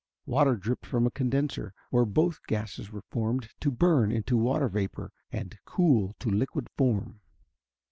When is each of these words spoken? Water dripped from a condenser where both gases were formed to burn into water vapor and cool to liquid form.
Water 0.25 0.55
dripped 0.55 0.87
from 0.87 1.05
a 1.05 1.11
condenser 1.11 1.75
where 1.91 2.05
both 2.05 2.43
gases 2.47 2.91
were 2.91 3.03
formed 3.11 3.49
to 3.59 3.69
burn 3.69 4.11
into 4.11 4.35
water 4.35 4.67
vapor 4.67 5.11
and 5.31 5.59
cool 5.63 6.15
to 6.17 6.27
liquid 6.27 6.69
form. 6.75 7.19